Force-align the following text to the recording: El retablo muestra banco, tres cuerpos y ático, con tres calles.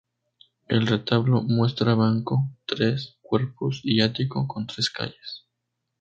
El 0.67 0.87
retablo 0.87 1.43
muestra 1.43 1.93
banco, 1.93 2.49
tres 2.65 3.19
cuerpos 3.21 3.81
y 3.83 4.01
ático, 4.01 4.47
con 4.47 4.65
tres 4.65 4.89
calles. 4.89 5.45